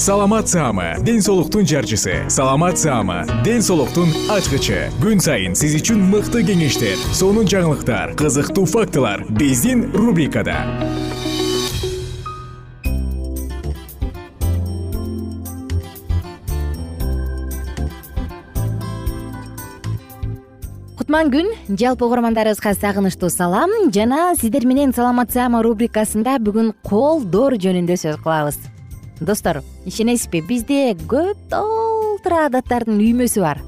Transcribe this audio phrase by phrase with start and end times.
[0.00, 2.24] саламат саама ден соолуктун жарчысы.
[2.30, 4.88] Саламат саама ден соолуктун ачкычы.
[4.96, 10.56] Күн сайын сиз үчүн мыкты кеңештер сонун жаңылыктар кызыктуу фактылар биздин рубрикада.
[20.96, 23.92] Кутман күн жалпы угармандарыбызга сагынычтуу салам.
[23.92, 28.79] Жана сиздер менен саламат саама рубрикасында бүгүн колдор жөнүндө сөз кылабыз
[29.20, 33.60] достор ишенесизби бизде көп толтура адаттардын үймөсү бар.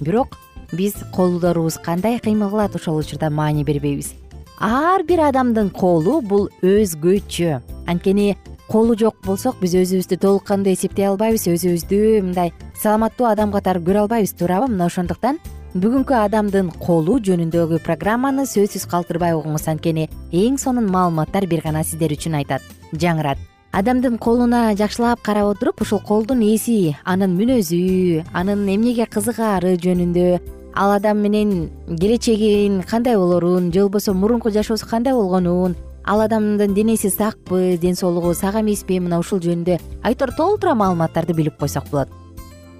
[0.00, 0.38] Бирок
[0.72, 4.14] биз колдорубуз кандай кыймыл кылат ошол учурда маани бербейбиз.
[4.58, 8.36] Ар бир адамдын колу бул өзгөчө анткени
[8.68, 12.52] колу жок болсок биз өзүбүздү толук кандуу эсептей албайбыз өзүбүздү мындай
[12.82, 14.70] саламаттуу адам катары көрө албайбыз туурабы.
[14.72, 15.40] Мына ошондуктан
[15.74, 19.68] бүгүнкү адамдын колу жөнүндөгү программаны сөзсүз калтырбай угуңуз.
[19.68, 22.62] Анткени эң сонун маалыматтар бир гана сиздер үчүн айтат.
[22.92, 30.40] Жаңырат адамдын колуна жакшылап карап отуруп ушул колдун ээси анын мүнөзү анын эмнеге кызыгаары жөнүндө.
[30.76, 37.08] Ал адам менен келечегин кандай болорун же болбосо мурунку жашоосу кандай болгонун ал адамдын денеси
[37.08, 42.08] сакпы ден соолугу сак эмеспи мына ушул жөнүндө айтор толтура маалыматтарды билип койсок болот.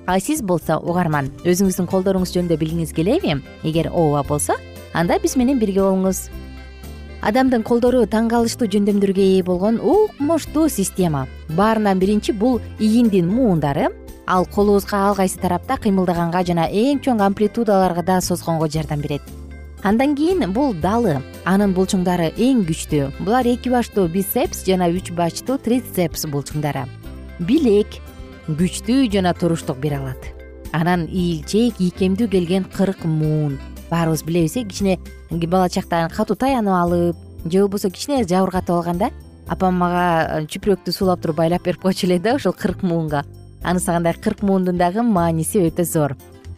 [0.06, 3.40] А сиз болсо угарман өзүңүздүн колдоруңуз жөнүндө билгиңиз келеби?
[3.64, 4.60] Эгер ооба болсо
[4.92, 6.28] анда биз менен бирге болуңуз
[7.22, 11.26] адамдын колдору таң калыштуу жөндөмдөргө ээ болгон укмуштуу система.
[11.56, 13.90] Баарынан биринчи бул ийиндин муундары.
[14.26, 19.22] Ал колубузга ар кайсы тарапта кыймылдаганга жана эң чоң амплитудаларга да созгонго жардам берет.
[19.82, 21.20] Андан кийин бул далы.
[21.44, 23.10] Анын булчуңдары эң күчтүү.
[23.22, 26.86] Булар эки баштуу бицепс жана үч баштуу трицепс булчуңдары.
[27.38, 27.98] Билек
[28.46, 30.30] күчтүү жана туруштук бере алат.
[30.72, 33.58] Анан ийилчээк ийкемдүү келген кырк муун.
[33.90, 34.98] Баарыбыз билебиз э кичине
[35.32, 39.10] бала чакта катуу таянып алып же болбосо кичине жабыркатып алганда
[39.48, 43.24] апам мага чүпүрөктү суулап туруп байлап берип койчу эле да ушул кырк муунга.
[43.62, 46.16] Анысы кандай кырк муундун дагы мааниси өтө зор.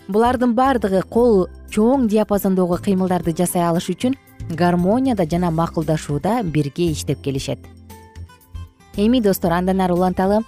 [0.08, 4.16] Булардын баардыгы кол чоң диапазондогу кыймылдарды жасай алыш үчүн
[4.50, 7.58] гармонияда жана макулдашууда бирге иштеп келишет.
[8.96, 10.42] Эми достор андан ары уланталы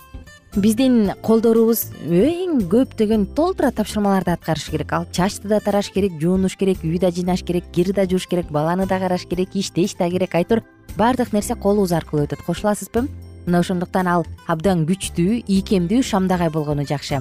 [0.56, 4.92] биздин колдорубуз эң көптөгөн толтура тапшырмаларды аткарышы керек.
[4.96, 8.48] Ал чачты да тараш керек жуунуш керек үй да жыйнаш керек кир да жууш керек
[8.50, 10.34] баланы да караш керек иштеш да керек.
[10.34, 10.62] Айтор
[10.96, 12.40] баардык нерсе колубуз аркылуу өтөт.
[12.46, 13.04] Кошуласызбы
[13.46, 17.20] мына ошондуктан ал абдан күчтүү ийкемдүү шамдагай болгону жакшы.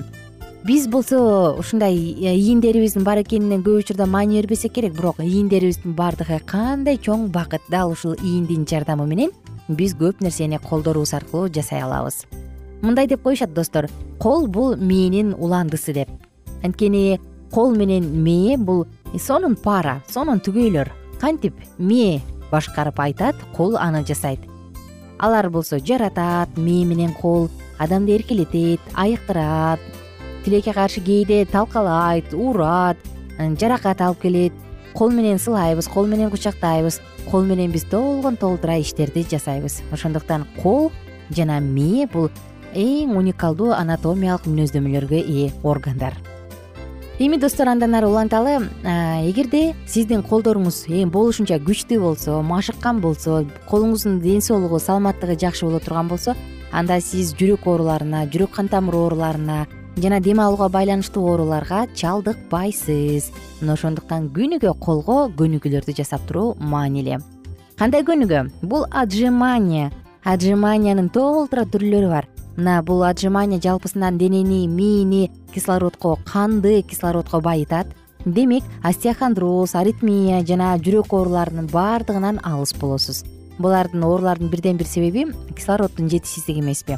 [0.64, 6.40] Биз болсо ушундай э, ийиндерибиздин бар экенине көп учурда маани бербесек керек бирок ийиндерибиздин баардыгы
[6.46, 9.30] кандай чоң бакыт дал ушул ийиндин жардамы менен
[9.68, 12.26] биз көп нерсени колдорубуз аркылуу жасай алабыз
[12.86, 13.90] мындай деп коюшат достор.
[14.20, 16.10] Кол бул мээнин уландысы деп.
[16.64, 17.20] Анткени
[17.52, 18.86] кол менен мээ бул
[19.18, 20.92] сонун пара сонун түгөйлөр.
[21.20, 22.22] Кантип мээ
[22.52, 24.40] башкарып айтат кол аны жасайт.
[25.20, 27.50] Алар болсо жаратат мээ менен кол
[27.80, 29.80] адамды эркелетет айыктырат
[30.46, 32.98] тилекке каршы кээде талкалайт урат
[33.40, 34.54] жаракат алып келет.
[34.94, 37.02] Кол менен сылайбыз кол менен кучактайбыз
[37.32, 39.82] кол менен биз толгон толтура иштерди жасайбыз.
[39.92, 40.92] Ошондуктан кол
[41.30, 42.30] жана мээ бул
[42.76, 46.14] эң уникалдуу анатомиялык мүнөздөмөлөргө ээ органдар.
[47.18, 54.20] Эми достор андан ары уланталы эгерде сиздин колдоруңуз эми болушунча күчтүү болсо машыккан болсо колуңуздун
[54.20, 56.36] ден соолугу саламаттыгы жакшы боло турган болсо
[56.76, 59.62] анда сиз жүрөк ооруларына жүрөк кан тамыр ооруларына
[59.96, 63.32] жана дем алууга байланыштуу ооруларга чалдыкпайсыз
[63.62, 67.22] мына ошондуктан күнүгө колго көнүгүүлөрдү жасап туруу маанилүү.
[67.80, 69.94] Кандай көнүгүү бул отжимание
[70.26, 72.28] отжиманиянын толтура түрлөрү бар
[72.58, 77.88] мына бул отжимание жалпысынан денени мээни кислородко канды кислородко байытат.
[78.26, 83.24] Демек остеохондроз аритмия жана жүрөк ооруларынын баардыгынан алыс болосуз.
[83.60, 86.98] Булардын оорулардын бирден бир себеби кислороддун жетишсиздиги эмеспи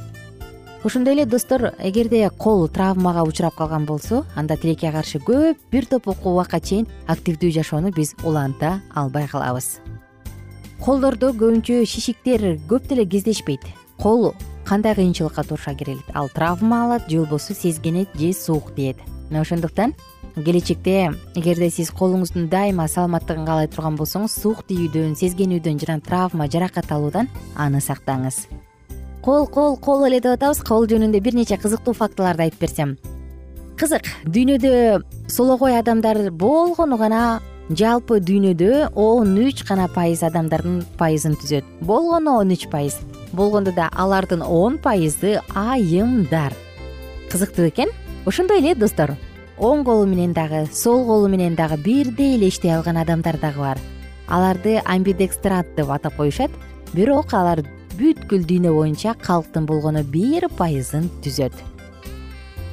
[0.88, 6.08] ошондой эле достор эгерде кол травмага учурап калган болсо анда тилекке каршы көп бир топ
[6.08, 9.80] убакка чейин активдүү жашоону биз уланта албай калабыз.
[10.80, 13.66] Колдордо көбүнчө шишиктер көп деле кездешпейт
[14.00, 14.34] кол
[14.66, 18.98] кандай кыйынчылыкка дуушар келет ал травма алат же болбосо сезгенет же суук тиет
[19.30, 19.94] мына ошондуктан
[20.44, 26.92] келечекте эгерде сиз колуңуздун дайыма саламаттыгын каалай турган болсоңуз суук тийүүдөн сезгенүүдөн жана травма жаракат
[26.92, 28.46] алуудан аны сактаңыз.
[29.26, 30.62] Кол кол кол эле деп атабыз.
[30.64, 32.98] Кол жөнүндө бир нече кызыктуу фактыларды айтып берсем.
[33.78, 41.66] Кызык дүйнөдө солокой адамдар болгону гана жалпы дүйнөдө он үч гана пайыз адамдардын пайызын түзөт.
[41.82, 42.96] Болгону он үч пайыз.
[43.34, 46.54] Болгондо да алардын он пайызы айымдар.
[47.32, 47.92] Кызыктуу бекен
[48.26, 49.18] ошондой эле достор.
[49.58, 53.80] Оң колу менен дагы сол колу менен дагы бирдей эле иштей алган адамдар дагы бар.
[54.28, 56.52] Аларды амбидекстрат деп атап коюшат
[56.94, 57.66] бирок алар
[57.98, 61.77] бүткүл дүйнө боюнча калктын болгону бир пайызын түзөт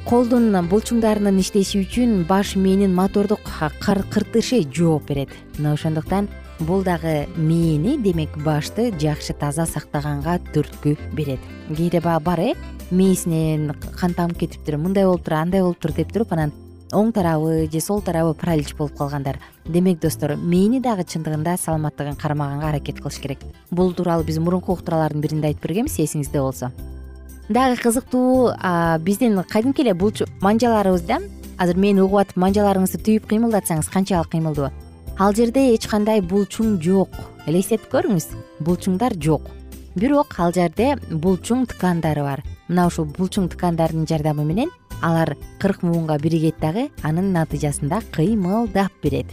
[0.05, 3.41] колдун булчуңдарынын иштеши үчүн баш мээнин мотордук
[3.81, 5.29] кыртышы жооп берет.
[5.57, 6.29] Мына ошондуктан
[6.59, 11.39] бул дагы мээни демек башты жакшы таза сактаганга түрткү берет.
[11.69, 12.53] Кээде баягы бар э?
[12.91, 16.53] Мээсинен кан тамып кетиптир мындай болуптур андай болуптур деп туруп анан
[16.93, 19.39] оң тарабы же сол тарабы паралич болуп калгандар.
[19.65, 23.39] Демек достор мээни дагы чындыгында саламаттыгын кармаганга аракет кылыш керек.
[23.71, 26.69] Бул тууралуу биз мурунку уктуруулардын биринде айтып бергенбиз эсиңизде болсо
[27.49, 28.51] дагы кызыктуу
[29.01, 31.19] биздин кадимки эле булчу манжаларыбызда
[31.57, 34.71] азыр мени угуп атып манжаларыңызды түйүп кыймылдатсаңыз канчалык кыймылдуу
[35.17, 37.13] ал жерде эч кандай булчуң жок.
[37.47, 38.27] Элестетип көрүңүз
[38.65, 39.47] булчуңдар жок.
[39.95, 42.43] Бирок ал жерде булчуң ткандары бар.
[42.67, 44.71] Мына ушул булчуң ткандардын жардамы менен
[45.01, 49.27] алар кырк муунга биригет дагы анын натыйжасында кыймылдап берет.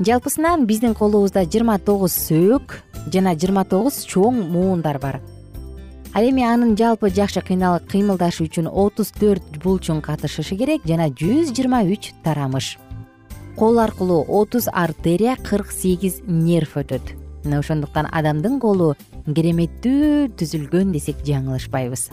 [0.00, 2.80] Жалпысынан биздин колубузда жыйырма тогуз сөөк
[3.12, 5.20] жана жыйырма тогуз чоң муундар бар
[6.12, 11.84] ал эми анын жалпы жакшы кыймылдашы үчүн отуз төрт булчуң катышышы керек жана жүз жыйырма
[11.86, 12.78] үч тарамыш.
[13.56, 17.14] Кол аркылуу отуз артерия кырк сегиз нерв өтөт.
[17.44, 18.96] Мына ошондуктан адамдын колу
[19.26, 22.10] кереметтүү түзүлгөн десек жаңылышпайбыз.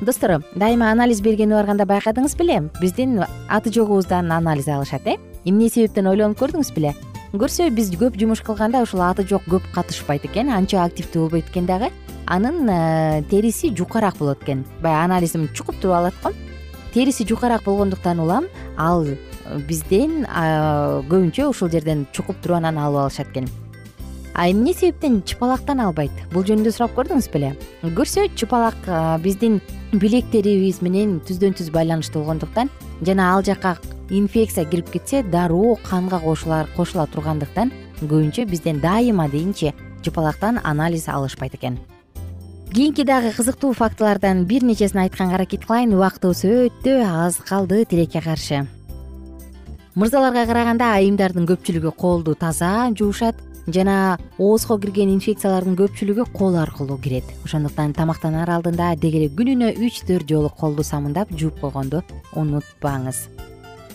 [0.00, 2.62] Достор дайыма анализ бергени барганда байкадыңыз беле?
[2.80, 5.18] Биздин аты жогубуздан анализ алышат э?
[5.44, 6.94] Эмне себептен ойлонуп көрдүңүз беле?
[7.32, 11.68] Көрсө биз көп жумуш кылганда ушул аты жок көп катышпайт экен анча активдүү болбойт экен
[11.70, 11.92] дагы
[12.32, 14.64] анын э, териси жукараак болот экен.
[14.80, 16.32] Баягы анализим чукуп туруп алат го.
[16.94, 18.46] Териси жукараак болгондуктан улам
[18.76, 19.04] ал
[19.68, 23.48] бизден көбүнчө ушул жерден чукуп туруп анан алып алышат экен.
[24.34, 26.12] А эмне себептен чыпалактан албайт?
[26.32, 27.52] Бул жөнүндө сурап көрдүңүз беле.
[27.84, 28.88] Көрсө чыпалак
[29.20, 29.60] биздин
[29.92, 32.72] билектерибиз менен түздөн түз байланыштуу болгондуктан
[33.04, 33.76] жана ал жака
[34.08, 41.78] инфекция кирип кетсе дароо канга кошула тургандыктан көбүнчө бизден дайыма дейинчи чыпалактан анализ алышпайт экен
[42.72, 45.92] кийинки дагы кызыктуу фактылардан бир нечесин айтканга аракет кылайын.
[45.92, 48.66] Убактыбыз өтө аз калды тилекке каршы.
[49.94, 53.36] Мырзаларга караганда айымдардын көпчүлүгү колду таза жуушат
[53.68, 57.28] жана оозго кирген инфекциялардын көпчүлүгү кол аркылуу кирет.
[57.44, 62.00] Ошондуктан тамактанаар алдында деги эле күнүнө үч төрт жолу колду самындап жууп койгонду
[62.32, 63.26] унутпаңыз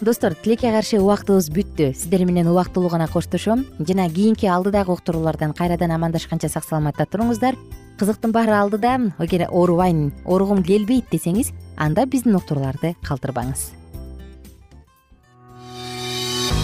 [0.02, 1.94] достор тилекке каршы убактыбыз бүттү.
[1.96, 3.66] Сиздер менен убактылуу гана коштошом.
[3.80, 7.56] Жана кийинки алдыдагы уктуруулардан кайрадан амандашканча сак саламатта туруңуздар.
[7.98, 13.72] Кызыктын баары алдыда эгер оорубайм ооругум келбейт десеңиз анда биздин уктурууларды калтырбаңыз.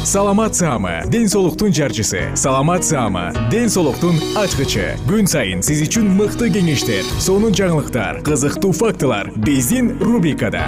[0.03, 2.35] Саламат саама ден соолуктун жарчысы.
[2.35, 4.97] Саламат саама ден соолуктун ачкычы.
[5.07, 9.31] Күн сайын сиз үчүн мыкты кеңештер сонун жаңылыктар кызыктуу фактылар.
[9.37, 10.67] Биздин рубрикада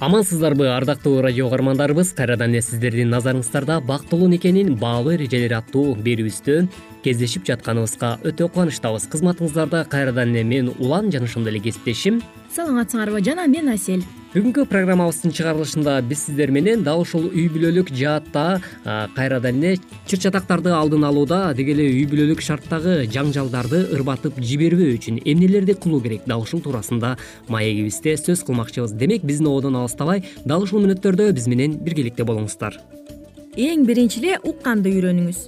[0.00, 2.12] амансыздарбы ардактуу радио угармандарыбыз?
[2.14, 6.68] Кайрадан эле сиздердин назарыңыздарда бактылуу никенин баалуу эрежелери аттуу берүүбүздө
[7.02, 9.08] кездешип жатканыбызга өтө кубанычтабыз.
[9.10, 12.22] Кызматыңыздарда кайрадан эле мен улан жана ошондой эле кесиптешим.
[12.54, 18.60] Саламатсыңарбы жана мен асель бүгүнкү программабыздын чыгарылышында биз сиздер менен дал ушул үй бүлөлүк жаатта
[19.16, 25.22] кайрадан эле чыр чатактарды алдын алууда деги эле үй бүлөлүк шарттагы жаңжалдарды ырбатып жибербөө үчүн
[25.24, 27.14] эмнелерди кылуу керек дал ушул туурасында
[27.48, 28.92] маегибизде сөз кылмакчыбыз.
[28.92, 32.76] Демек биздин ободон алыстабай дал ушул мүнөттөрдө биз менен биргеликте болуңуздар.
[33.56, 35.40] Эң биринчи эле укканды үйрөнүңүз.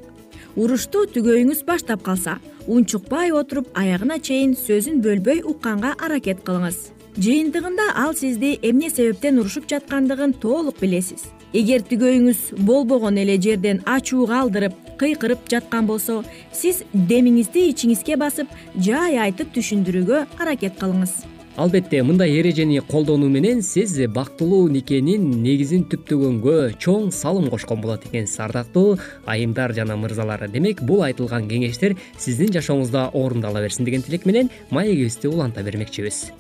[0.57, 8.15] Урушту түгөйүңүз баштап калса унчукпай отуруп аягына чейин сөзүн бөлбөй укканга аракет кылыңыз жыйынтыгында ал
[8.17, 11.27] сизди эмне себептен урушуп жаткандыгын толук билесиз.
[11.53, 16.23] Эгер түгөйүңүз болбогон эле жерден ачуу калтырып кыйкырып жаткан болсо
[16.53, 18.57] сиз демиңизди ичиңизге басып
[18.89, 21.13] жай айтып түшүндүрүүгө аракет кылыңыз.
[21.61, 28.41] Албетте мындай эрежени колдонуу менен сиз бактылуу никенин негизин түптөгөнгө чоң салым кошкон болот экенсиз
[28.41, 28.97] ардактуу
[29.27, 30.49] айымдар жана мырзалар.
[30.49, 36.31] Демек бул айтылган кеңештер сиздин жашооңузда орундала берсин деген тилек менен маегибизди уланта бермекчибиз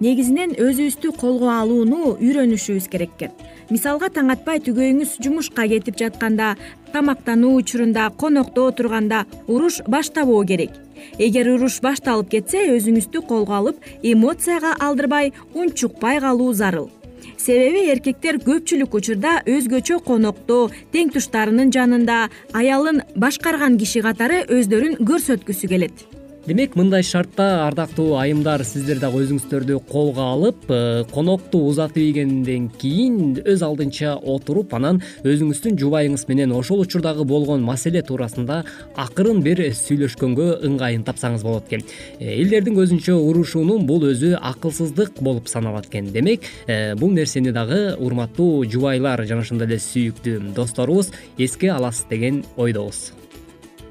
[0.00, 3.32] негизинен өзүбүздү колго алууну үйрөнүшүбүз керек экен.
[3.70, 6.54] Мисалга таң атпай түгөйүңүз жумушка кетип жатканда
[6.92, 10.72] тамактануу учурунда конокто отурганда уруш баштабоо керек.
[11.18, 16.90] Эгер уруш башталып кетсе өзүңүздү колго алып эмоцияга алдырбай унчукпай калуу зарыл.
[17.36, 22.22] Себеби эркектер көпчүлүк учурда өзгөчө конокто тең туштарынын жанында
[22.56, 26.04] аялын башкарган киши катары өздөрүн көрсөткүсү келет
[26.46, 33.36] демек мындай шартта ардактуу айымдар сиздер дагы өзүңүздөрдү колго алып э, конокту узатып ийгенден кийин
[33.44, 38.62] өз алдынча отуруп анан өзүңүздүн жубайыңыз менен ошол учурдагы болгон маселе туурасында
[38.96, 41.84] акырын бир сүйлөшкөнгө ыңгайын тапсаңыз болот экен.
[42.18, 46.08] Э, элдердин көзүнчө урушуунун бул өзү акылсыздык болуп саналат экен.
[46.14, 52.44] Демек э, бул нерсени дагы урматтуу жубайлар жана ошондой эле сүйүктүү досторубуз эске аласыз деген
[52.56, 53.10] ойдобуз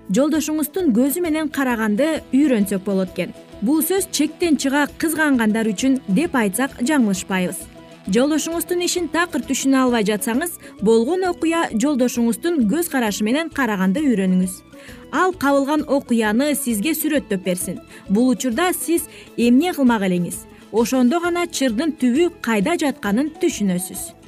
[0.10, 3.34] жолдошуңуздун көзү менен караганды үйрөнсөк болот экен.
[3.62, 7.60] Бул сөз чектен чыга кызгангандар үчүн деп айтсак жаңылышпайбыз.
[8.10, 14.60] Жолдошуңуздун ишин такыр түшүнө албай жатсаңыз болгон окуя жолдошуңуздун көз карашы менен караганды үйрөнүңүз.
[15.12, 17.82] Ал кабылган окуяны сизге сүрөттөп берсин.
[18.10, 19.06] Бул учурда сиз
[19.38, 20.46] эмне кылмак элеңиз?
[20.72, 24.19] Ошондо гана чырдын түбү кайда жатканын түшүнөсүз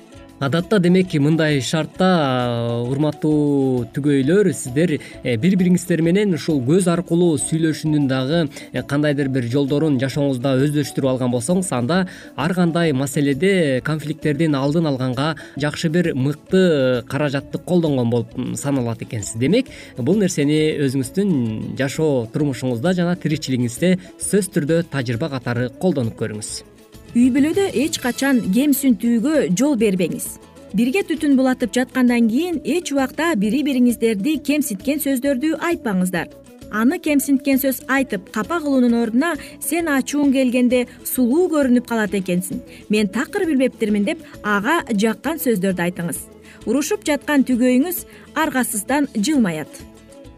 [0.42, 8.08] адатта демек мындай шартта урматтуу түгөйлөр сиздер э, бири бириңиздер менен ушул көз аркылуу сүйлөшүүнүн
[8.10, 8.40] дагы
[8.74, 12.00] э, кандайдыр бир жолдорун жашооңузда өздөштүрүп алган болсоңуз анда
[12.34, 19.38] ар кандай маселеде конфликттердин алдын алганга жакшы бир мыкты каражатты колдонгон болуп саналат экенсиз.
[19.38, 20.58] Демек бул нерсени
[20.88, 26.71] өзүңүздүн жашоо турмушуңузда жана тиричилигиңизде сөзсүз түрдө тажрыйба катары колдонуп көрүңүз
[27.12, 30.38] үй бүлөдө эч качан кемсинтүүгө жол бербеңиз.
[30.72, 36.32] Бирге түтүн булатып жаткандан кийин эч убакта бири бириңиздерди кемсинткен сөздөрдү айтпаңыздар.
[36.72, 42.64] Аны кемсинткен сөз айтып капа кылуунун ордуна сен ачууң келгенде сулуу көрүнүп калат экенсиң.
[42.88, 46.24] Мен такыр билбептирмин деп ага жаккан сөздөрдү айтыңыз.
[46.64, 48.06] Урушуп жаткан түгөйүңүз
[48.40, 49.91] аргасыздан жылмаят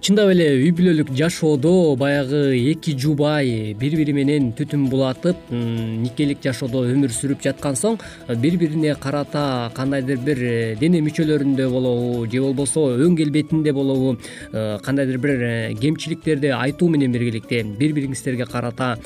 [0.03, 6.81] чындап эле үй бүлөлүк жашоодо баягы эки жубай бири бири менен түтүн булатып никелик жашоодо
[6.91, 7.95] өмүр сүрүп жаткан соң
[8.41, 14.17] бири бирине карата кандайдыр бир э, дене мүчөлөрүндө болобу же болбосо өң келбетинде болобу
[14.51, 18.97] э, кандайдыр бир э, кемчиликтерди айтуу менен биргеликте бири бириңиздерге карата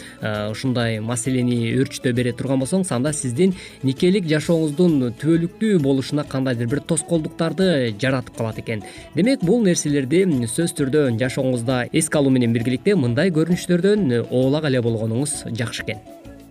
[0.50, 7.94] ушундай маселени өөрчүтө бере турган болсоңуз анда сиздин никелик жашооңуздун түбөлүктүү болушуна кандайдыр бир тоскоолдуктарды
[8.02, 8.82] жаратып калат экен.
[9.14, 15.84] Демек бул нерселерди сөзсүз жашооңузда эске алуу менен биргеликте мындай көрүнүштөрдөн оолак эле болгонуңуз жакшы
[15.84, 16.00] экен.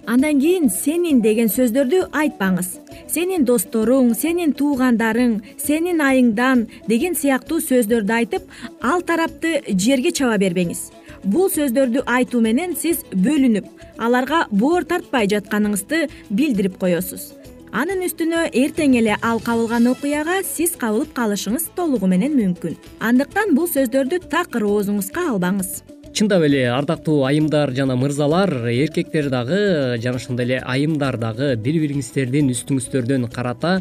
[0.06, 2.68] Андан кийин сенин деген сөздөрдү айтпаңыз.
[3.10, 8.42] Сенин досторуң сенин туугандарың сенин айыңдан деген сыяктуу сөздөрдү айтып
[8.82, 10.90] ал тарапты жерге чаба бербеңиз.
[11.24, 13.66] Бул сөздөрдү айтуу менен сиз бөлүнүп
[13.98, 17.35] аларга боор тартпай жатканыңызды билдирип коесуз
[17.76, 22.78] анын үстүнө эртең эле ал кабылган окуяга сиз кабылып калышыңыз толугу менен мүмкүн.
[23.04, 25.82] Андыктан бул сөздөрдү такыр оозуңузга албаңыз
[26.16, 32.48] чындап эле ардактуу айымдар жана мырзалар эркектер дагы жана ошондой эле айымдар дагы бири бириңиздердин
[32.54, 33.74] үстүңүздөрдөн карата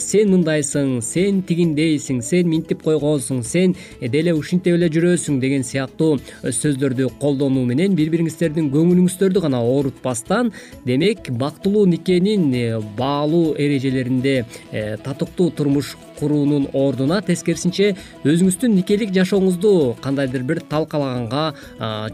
[0.00, 6.16] сен мындайсың сен тигиндейсиң сен минтип койгонсуң сен деле ушинтип эле жүрөсүң деген сыяктуу
[6.62, 10.54] сөздөрдү колдонуу менен бири бириңиздердин көңүлүңүздөрдү гана оорутпастан
[10.88, 19.96] демек бактылуу никенин э, баалуу эрежелеринде э, татыктуу турмуш куруунун ордуна тескерисинче өзүңүздүн никелик жашооңузду
[20.04, 21.46] кандайдыр бир талкалаганга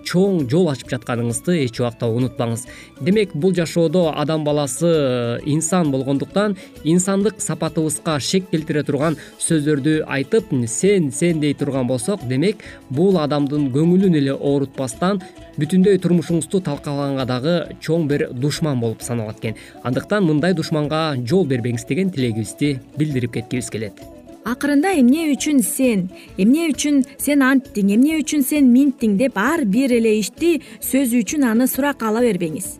[0.08, 2.66] чоң жол ачып жатканыңызды эч убакта унутпаңыз.
[3.00, 10.52] Демек бул жашоодо адам баласы э, инсан болгондуктан инсандык сапатыбызга шек келтире турган сөздөрдү айтып
[10.68, 15.22] сен сен дей турган болсок демек бул адамдын көңүлүн эле оорутпастан
[15.58, 19.58] бүтүндөй турмушуңузду талкалаганга дагы чоң бир душман болуп саналат экен.
[19.84, 24.00] Андыктан мындай душманга жол бербеңиз деген тилегибизди билдирип кеткибиз келет.
[24.44, 29.92] Акырында эмне үчүн сен эмне үчүн сен анттиң эмне үчүн сен минттиң деп ар бир
[29.94, 32.78] эле ишти сөзү үчүн аны суракка ала бербеңиз.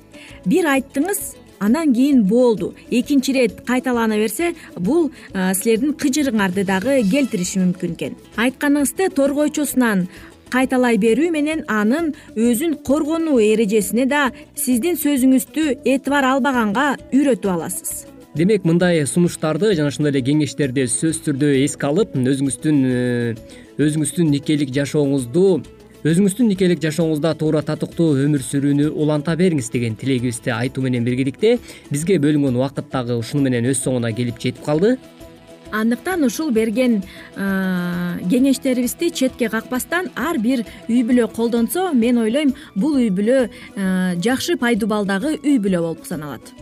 [0.48, 2.74] Бир айттыңыз андан кийин болду.
[2.90, 8.16] Экинчи ирет кайталана берсе бул силердин кыжырыңарды дагы келтириши мүмкүн экен.
[8.34, 10.08] Айтканыңызды торгойчосунан
[10.52, 18.06] кайталай берүү менен анын өзүн коргонуу эрежесине да сиздин сөзүңүздү этибар албаганга үйрөтүп аласыз.
[18.36, 23.34] Демек мындай сунуштарды жана ошондой эле кеңештерди сөзсүз түрдө эске алып өзүңүздүн э,
[23.76, 25.46] өзүңүздүн никелик жашооңузду
[26.02, 31.58] өзүңүздүн никелик жашооңузда туура татыктуу өмүр сүрүүнү уланта бериңиз деген тилегибизди айтуу менен биргеликте
[31.92, 34.96] бизге бөлүнгөн убакыт дагы ушуну менен өз соңуна келип жетип калды
[35.72, 37.00] андыктан ушул берген
[38.32, 43.48] кеңештерибизди четке какпастан ар бир үй бүлө колдонсо мен ойлойм бул үй бүлө
[44.22, 46.54] жакшы пайдубалдагы үй бүлө болуп саналат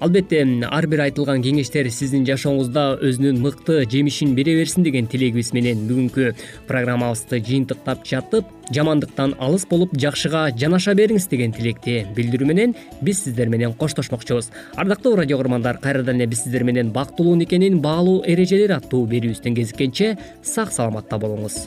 [0.00, 5.84] албетте ар бир айтылган кеңештер сиздин жашооңузда өзүнүн мыкты жемишин бере берсин деген тилегибиз менен
[5.88, 6.32] бүгүнкү
[6.68, 13.50] программабызды жыйынтыктап жатып жамандыктан алыс болуп жакшыга жанаша бериңиз деген тилекти билдирүү менен биз сиздер
[13.52, 14.50] менен коштошмокчубуз.
[14.76, 20.16] Ардактуу радио кугармандар кайрадан эле биз сиздер менен бактылуу никенин баалуу эрежелери аттуу берүүбүздөн кезиккенче
[20.42, 21.66] сак саламатта болуңуз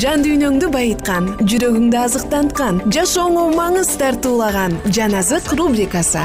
[0.00, 6.24] жан дүйнөңдү байыткан жүрөгүңдү азыктанткан жашооңо маңыз тартуулаган жан азык рубрикасы.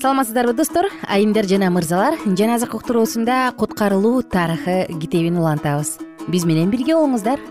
[0.00, 0.86] Саламатсыздарбы достор?
[1.08, 5.98] Айымдар жана мырзалар жан азык уктуруусунда куткарылуу тарыхы китебин улантабыз.
[6.28, 7.42] Биз менен бирге болуңуздар.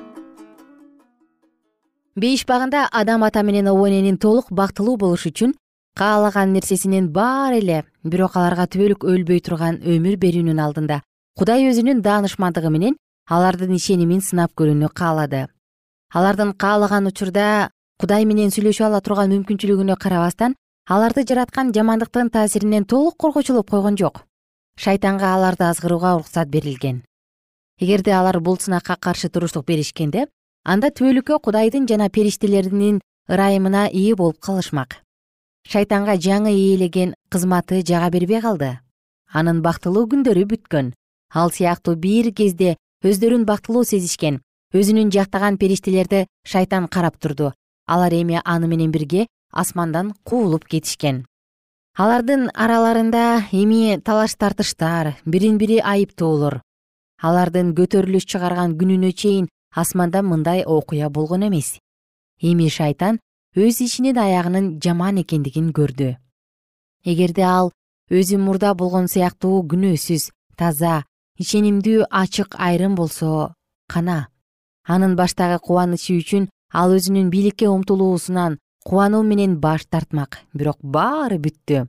[2.16, 5.54] Бейиш багында адам ата менен обо эненин толук бактылуу болушу үчүн
[6.00, 7.84] каалаган нерсесинин баары эле.
[8.04, 11.02] Бирок аларга түбөлүк өлбөй турган өмүр берүүнүн алдында
[11.40, 12.96] кудай өзүнүн даанышмандыгы менен
[13.28, 15.48] алардын ишенимин сынап көрүүнү каалады.
[16.16, 20.56] Алардын каалаган учурда кудай менен сүйлөшө ала турган мүмкүнчүлүгүнө карабастан
[20.88, 24.24] аларды жараткан жамандыктын таасиринен толук коргочулуп койгон жок.
[24.80, 27.04] Шайтанга аларды азгырууга уруксат берилген.
[27.80, 30.28] Эгерде алар бул сынакка каршы туруштук беришкенде
[30.64, 35.02] анда түбөлүккө кудайдын жана периштелеринин ырайымына ээ болуп калышмак
[35.70, 38.80] шайтанга жаңы ээлеген кызматы жага бербей калды.
[39.32, 40.94] Анын бактылуу күндөрү бүткөн.
[41.30, 44.42] Ал сыяктуу бир кезде өздөрүн бактылуу сезишкен
[44.74, 47.54] өзүнүн жактаган периштелерди шайтан карап турду.
[47.86, 51.26] Алар эми аны менен бирге асмандан куулуп кетишкен.
[51.98, 56.62] Алардын араларында эми талаш тартыштар бирин бири айыптоолор
[57.22, 61.78] алардын көтөрүлүш чыгарган күнүнө чейин асманда мындай окуя болгон эмес.
[62.42, 63.20] Эми шайтан
[63.66, 66.16] өз ишинин аягынын жаман экендигин көрдү.
[67.06, 67.72] Эгерде ал
[68.10, 71.04] өзү мурда болгон сыяктуу күнөөсүз таза
[71.44, 73.54] ишенимдүү ачык айрым болсо
[73.92, 74.30] кана
[74.84, 80.40] анын баштагы кубанычы үчүн ал өзүнүн бийликке умтулуусунан кубануу менен баш тартмак.
[80.54, 81.88] Бирок баары бүттү.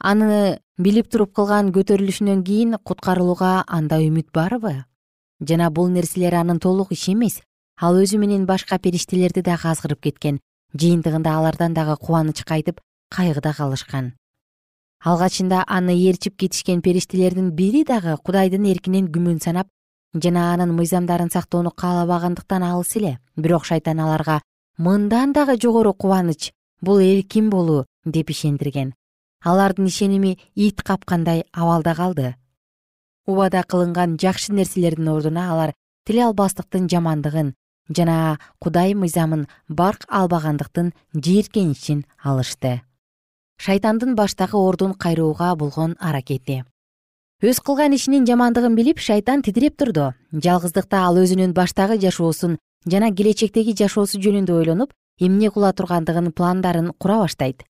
[0.00, 4.84] Аны билип туруп кылган көтөрүлүшүнөн кийин куткарылууга анда үмүт барбы
[5.40, 7.40] жана бул нерселер анын толук иши эмес
[7.80, 10.40] ал өзү менен башка периштелерди дагы азгырып кеткен
[10.74, 14.14] жыйынтыгында алардан дагы кубаныч кайтып кайгыда калышкан.
[15.04, 19.68] Алгачында аны ээрчип кетишкен периштелердин бири дагы кудайдын эркинен күмөн санап
[20.14, 23.18] жана анын мыйзамдарын сактоону каалабагандыктан алыс эле.
[23.36, 24.40] Бирок шайтан аларга
[24.78, 28.94] мындан дагы жогору кубаныч бул эркин болуу деп ишендирген.
[29.44, 32.34] Алардын ишеними ит капкандай абалда калды.
[33.26, 35.74] Убада кылынган жакшы нерселердин ордуна алар
[36.04, 37.54] тиле албастыктын жамандыгын
[37.88, 42.82] жана кудай мыйзамын барк албагандыктын жийиркенишин алышты.
[43.58, 46.64] Шайтандын баштагы ордун кайрууга болгон аракети.
[47.42, 50.14] Өз кылган ишинин жамандыгын билип шайтан титиреп турду.
[50.32, 57.18] Жалгыздыкта ал өзүнүн баштагы жашоосун жана келечектеги жашоосу жөнүндө ойлонуп эмне кыла тургандыгын пландарын кура
[57.20, 57.64] баштайт.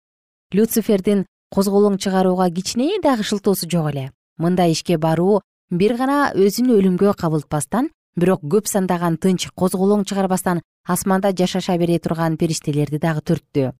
[0.51, 4.11] Люцифердин козголоң чыгарууга кичине дагы шылтоосу жок эле.
[4.37, 11.31] Мындай ишке баруу бир гана өзүн өлүмгө кабылтпастан бирок көп сандаган тынч козголоң чыгарбастан асманда
[11.33, 13.71] жашаша бере турган периштелерди дагы түрттү.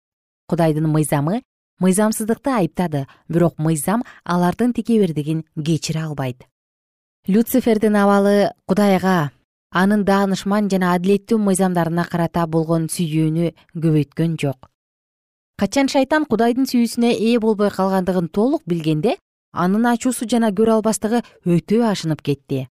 [0.50, 1.42] Кудайдын мыйзамы
[1.80, 6.48] мыйзамсыздыкты айыптады бирок мыйзам алардын текебердигин кечире албайт.
[7.28, 9.32] Люцифердин абалы кудайга
[9.72, 14.70] анын даанышман жана адилеттүү мыйзамдарына карата болгон сүйүүнү көбөйткөн жок.
[15.58, 19.18] Качан шайтан кудайдын сүйүүсүнө ээ болбой калгандыгын толук билгенде
[19.54, 22.68] анын ачуусу жана көрө албастыгы өтө ашынып кетти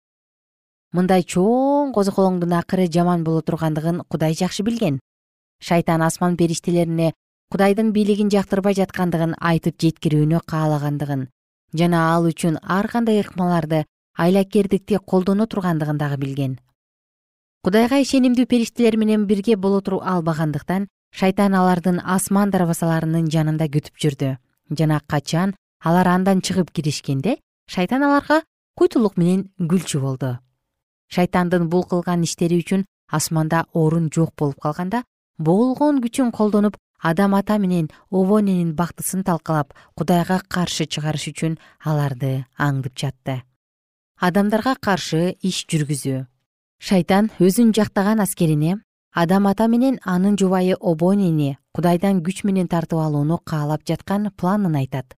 [0.92, 5.00] мындай чоң козголоңдун акыры жаман боло тургандыгын кудай жакшы билген.
[5.62, 7.12] Шайтан асман периштелерине
[7.50, 11.29] кудайдын бийлигин жактырбай жаткандыгын айтып жеткирүүнү каалагандыгын
[11.74, 13.85] жана ал үчүн ар кандай ыкмаларды
[14.18, 16.59] айлакердикти колдоно тургандыгын дагы билген.
[17.62, 24.37] Кудайга ишенимдүү периштелер менен бирге боло туруп албагандыктан шайтан алардын асман дарбазаларынын жанында күтүп жүрдү
[24.79, 27.37] жана качан алар андан чыгып киришкенде
[27.68, 28.42] шайтан аларга
[28.79, 30.38] куйтулук менен күлчү болду
[31.14, 35.03] шайтандын бул кылган иштери үчүн асманда орун жок болуп калганда
[35.38, 42.44] болгон күчүн колдонуп адам ата менен обо эненин бактысын талкалап кудайга каршы чыгарыш үчүн аларды
[42.59, 43.42] аңдып жатты.
[44.20, 46.27] Адамдарга каршы иш жүргүзүү.
[46.79, 48.77] Шайтан өзүн жактаган аскерине
[49.12, 54.77] адам ата менен анын жубайы обо энени кудайдан күч менен тартып алууну каалап жаткан планын
[54.77, 55.16] айтат.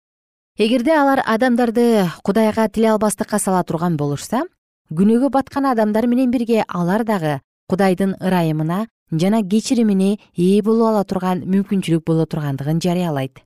[0.57, 4.43] Эгерде алар адамдарды кудайга тиле албастыкка сала турган болушса
[4.91, 7.37] күнөөгө баткан адамдар менен бирге алар дагы
[7.71, 8.79] кудайдын ырайымына
[9.21, 13.39] жана кечиримине ээ боло ала турган мүмкүнчүлүк боло тургандыгын жарыялайт.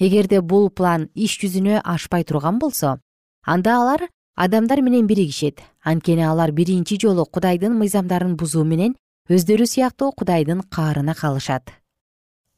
[0.00, 2.98] Эгерде бул план иш жүзүнө ашпай турган болсо
[3.46, 5.62] анда алар адамдар менен биригишет.
[5.84, 8.96] Анткени алар биринчи жолу кудайдын мыйзамдарын бузуу менен
[9.30, 11.70] өздөрү сыяктуу кудайдын каарына калышат.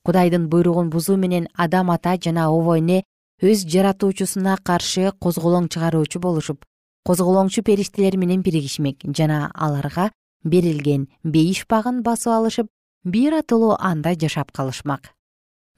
[0.04, 3.02] Кудайдын буйругун бузуу менен адам ата жана обо эне
[3.42, 6.64] өз жаратуучусуна каршы козголоң чыгаруучу болушуп
[7.06, 10.08] козголоңчу периштелер менен биригишмек жана аларга
[10.44, 12.70] берилген бейиш багын басып алышып
[13.04, 15.12] биротоло анда жашап калышмак.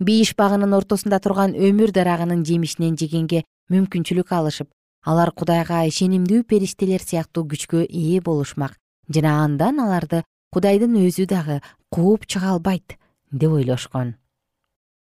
[0.01, 4.71] Бейиш багынын ортосунда турган өмүр дарагынын жемишинен жегенге мүмкүнчүлүк алышып
[5.05, 8.79] алар кудайга ишенимдүү периштелер сыяктуу күчкө ээ болушмак
[9.13, 10.23] жана андан аларды
[10.55, 11.61] кудайдын өзү дагы
[11.93, 12.97] кууп чыга албайт
[13.31, 14.17] деп ойлошкон.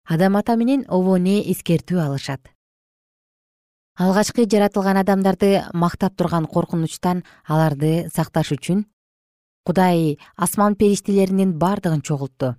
[0.07, 2.54] Адам ата менен обо эне эскертүү алышат
[3.95, 8.83] алгачкы жаратылган адамдарды мактап турган коркунучтан аларды сакташ үчүн
[9.63, 12.55] кудай асман периштелеринин бардыгын чогултту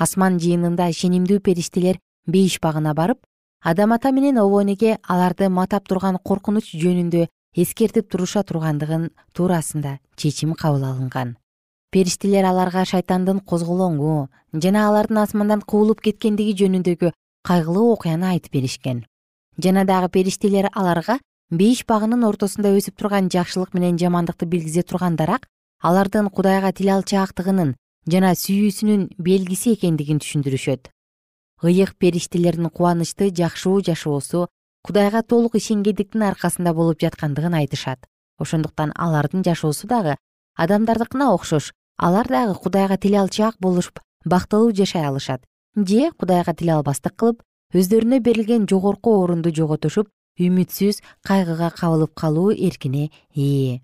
[0.00, 3.20] асман жыйынында ишенимдүү периштелер бейиш багына барып
[3.60, 10.54] адам ата менен обо энеге аларды матап турган коркунуч жөнүндө эскертип туруша тургандыгын туурасында чечим
[10.54, 11.36] кабыл алынган.
[11.92, 17.12] Периштелер аларга шайтандын козголоңу жана алардын асмандан куулуп кеткендиги жөнүндөгү
[17.44, 19.04] кайгылуу окуяны айтып беришкен
[19.62, 21.18] жана дагы периштелер аларга
[21.50, 25.46] бейиш багынын ортосунда өсүп турган жакшылык менен жамандыкты билгизе тургандарак
[25.80, 27.74] алардын кудайга тил алчаактыгынын
[28.10, 30.90] жана сүйүүсүнүн белгиси экендигин түшүндүрүшөт.
[31.62, 34.46] Ыйык периштелердин кубанычты жакшуу жашоосу
[34.82, 38.06] кудайга толук ишенгендиктин аркасында болуп жаткандыгын айтышат.
[38.38, 40.16] Ошондуктан алардын жашоосу дагы
[40.56, 45.42] адамдардыкына окшош алар дагы кудайга тил алчаак болушуп бактылуу жашай алышат
[45.74, 47.42] же кудайга тил албастык кылып
[47.76, 50.08] өздөрүнө берилген жогорку орунду жоготушуп
[50.40, 53.80] үмүтсүз кайгыга кабылып калуу эркине ээ.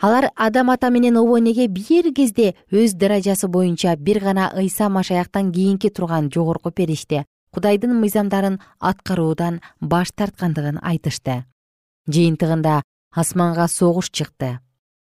[0.00, 5.52] Алар адам ата менен обо энеге бир кезде өз даражасы боюнча бир гана ыйса машаяктан
[5.52, 7.24] кийинки турган жогорку периште
[7.56, 11.44] кудайдын мыйзамдарын аткаруудан баш тарткандыгын айтышты.
[12.12, 14.58] Жыйынтыгында асманга согуш чыкты.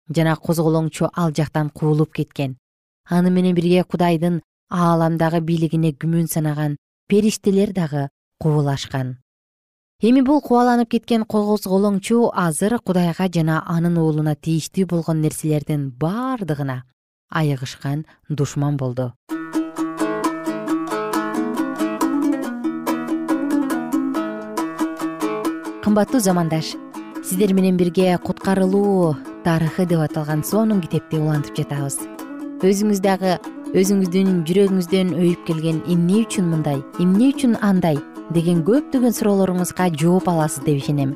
[0.09, 2.57] Жана козголоңчу ал жактан куулуп кеткен.
[3.05, 6.77] Аны менен бирге кудайдын ааламдагы бийлигине күмөн санаган
[7.11, 8.07] периштелер дагы
[8.39, 9.17] кубулашкан.
[9.99, 16.77] Эми бул кубаланып кеткен козголоңчу азыр кудайга жана анын уулуна тийиштүү болгон нерселердин бардыгына
[17.29, 19.11] айыгышкан душман болду.
[25.83, 26.77] Кымбаттуу замандаш
[27.27, 31.99] сиздер менен бирге куткарылуу тарыхы деп аталган сонун китепти улантып жатабыз.
[32.63, 38.01] Өзүңүз дагы өзүңүздүн жүрөгүңүздөн өйүп келген эмне үчүн мындай эмне үчүн андай
[38.35, 41.13] деген көптөгөн суроолоруңузга жооп аласыз деп ишенем.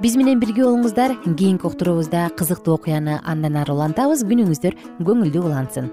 [0.00, 5.92] Биз менен бирге болуңуздар кийинки уктуруубузда кызыктуу окуяны андан ары улантабыз күнүңүздөр көңүлдүү улансын